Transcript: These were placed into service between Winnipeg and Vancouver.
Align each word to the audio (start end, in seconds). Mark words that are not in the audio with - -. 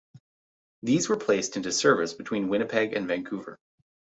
These 0.81 1.09
were 1.09 1.15
placed 1.15 1.57
into 1.57 1.71
service 1.71 2.15
between 2.15 2.47
Winnipeg 2.49 2.93
and 2.93 3.07
Vancouver. 3.07 3.59